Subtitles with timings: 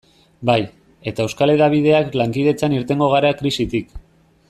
[0.49, 0.55] Bai,
[1.11, 3.99] eta euskal hedabideak lankidetzan irtengo gara krisitik.